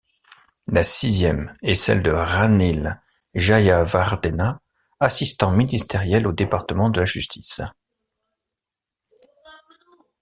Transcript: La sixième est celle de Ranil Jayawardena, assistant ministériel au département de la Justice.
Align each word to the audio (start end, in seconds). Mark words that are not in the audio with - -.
La 0.67 0.83
sixième 0.83 1.55
est 1.61 1.75
celle 1.75 2.01
de 2.01 2.09
Ranil 2.09 2.99
Jayawardena, 3.35 4.59
assistant 4.99 5.51
ministériel 5.51 6.25
au 6.25 6.31
département 6.31 6.89
de 6.89 6.97
la 7.01 7.05
Justice. 7.05 7.61